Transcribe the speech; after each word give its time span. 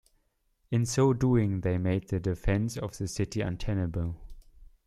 In 0.71 0.87
so 0.87 1.13
doing 1.13 1.61
they 1.61 1.77
made 1.77 2.09
the 2.09 2.19
defence 2.19 2.75
of 2.75 2.97
the 2.97 3.07
city 3.07 3.41
untenable. 3.41 4.15